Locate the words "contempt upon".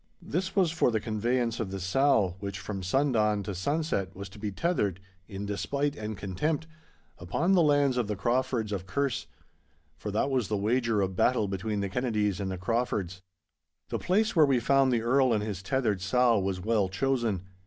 6.17-7.51